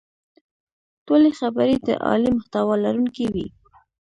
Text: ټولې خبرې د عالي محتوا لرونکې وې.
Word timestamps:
ټولې 1.05 1.31
خبرې 1.39 1.75
د 1.87 1.89
عالي 2.05 2.29
محتوا 2.37 2.73
لرونکې 2.85 3.25
وې. 3.33 3.45